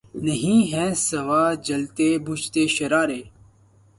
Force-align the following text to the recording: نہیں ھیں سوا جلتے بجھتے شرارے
نہیں 0.25 0.59
ھیں 0.71 0.91
سوا 1.09 1.43
جلتے 1.67 2.07
بجھتے 2.25 2.63
شرارے 2.75 3.21